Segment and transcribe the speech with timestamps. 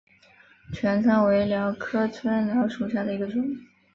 [0.73, 3.55] 拳参为蓼科春蓼属下的一个种。